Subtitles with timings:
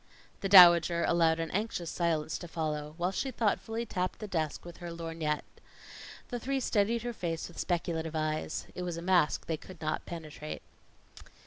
[0.39, 4.77] The Dowager allowed an anxious silence to follow, while she thoughtfully tapped the desk with
[4.77, 5.43] her lorgnette.
[6.29, 8.65] The three studied her face with speculative eyes.
[8.73, 10.63] It was a mask they could not penetrate.